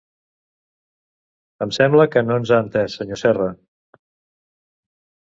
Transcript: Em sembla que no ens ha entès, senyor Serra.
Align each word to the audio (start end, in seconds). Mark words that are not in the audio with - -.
Em 1.65 1.73
sembla 1.77 2.07
que 2.15 2.23
no 2.29 2.37
ens 2.41 2.53
ha 2.53 2.57
entès, 2.63 2.97
senyor 3.01 3.21
Serra. 3.25 3.51